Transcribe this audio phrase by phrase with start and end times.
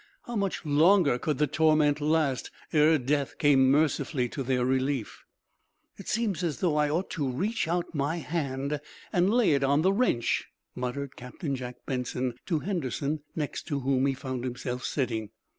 [0.23, 5.25] How much longer could the torment last, ere death came mercifully to their relief?
[5.95, 8.81] "It seems as though I ought to reach out my hand
[9.13, 14.07] and lay it on the wrench," muttered Captain Jack Benson, to Henderson, next to whom
[14.07, 15.29] he found himself sitting.